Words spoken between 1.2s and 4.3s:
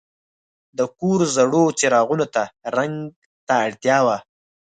زړو څراغونو ته رنګ ته اړتیا وه.